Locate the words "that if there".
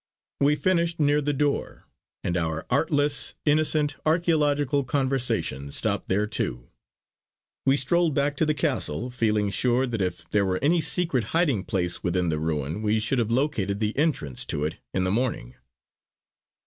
9.85-10.43